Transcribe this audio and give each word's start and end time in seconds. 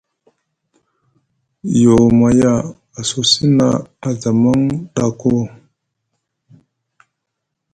Yoo 1.81 2.07
maya 2.19 2.53
a 2.99 3.01
sosi 3.09 3.43
na 3.57 3.67
a 4.07 4.09
zamaŋ 4.21 4.59
ɗa 4.95 5.05
ko. 5.19 5.31